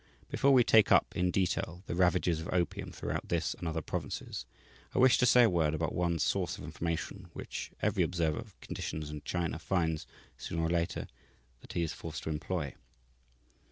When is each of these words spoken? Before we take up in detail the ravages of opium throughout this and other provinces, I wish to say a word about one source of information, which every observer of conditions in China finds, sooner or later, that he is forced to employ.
Before 0.31 0.49
we 0.49 0.63
take 0.63 0.91
up 0.91 1.15
in 1.15 1.29
detail 1.29 1.83
the 1.85 1.93
ravages 1.93 2.39
of 2.41 2.49
opium 2.51 2.91
throughout 2.91 3.29
this 3.29 3.53
and 3.53 3.67
other 3.67 3.83
provinces, 3.83 4.47
I 4.95 4.97
wish 4.97 5.19
to 5.19 5.27
say 5.27 5.43
a 5.43 5.49
word 5.51 5.75
about 5.75 5.93
one 5.93 6.17
source 6.17 6.57
of 6.57 6.63
information, 6.63 7.27
which 7.33 7.69
every 7.83 8.01
observer 8.01 8.39
of 8.39 8.59
conditions 8.61 9.11
in 9.11 9.21
China 9.25 9.59
finds, 9.59 10.07
sooner 10.39 10.63
or 10.63 10.69
later, 10.69 11.05
that 11.59 11.73
he 11.73 11.83
is 11.83 11.93
forced 11.93 12.23
to 12.23 12.31
employ. 12.31 12.73